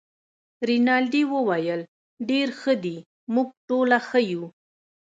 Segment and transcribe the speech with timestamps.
[0.69, 1.81] رینالډي وویل:
[2.29, 2.97] ډیر ښه دي،
[3.33, 4.43] موږ ټوله ښه یو.